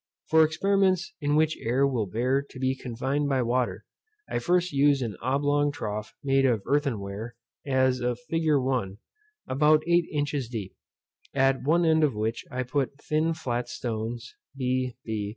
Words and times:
For 0.31 0.43
experiments 0.43 1.13
in 1.21 1.35
which 1.35 1.55
air 1.59 1.85
will 1.85 2.07
bear 2.07 2.41
to 2.41 2.59
be 2.59 2.75
confined 2.75 3.29
by 3.29 3.43
water, 3.43 3.85
I 4.27 4.39
first 4.39 4.71
used 4.73 5.03
an 5.03 5.15
oblong 5.21 5.71
trough 5.71 6.15
made 6.23 6.43
of 6.43 6.63
earthen 6.65 6.99
ware, 6.99 7.35
as 7.67 7.99
a 7.99 8.15
fig. 8.15 8.41
1. 8.47 8.97
about 9.47 9.83
eight 9.85 10.07
inches 10.11 10.49
deep, 10.49 10.75
at 11.35 11.61
one 11.61 11.85
end 11.85 12.03
of 12.03 12.15
which 12.15 12.45
I 12.49 12.63
put 12.63 12.99
thin 12.99 13.35
flat 13.35 13.69
stones, 13.69 14.33
_b. 14.59 14.95
b. 15.05 15.29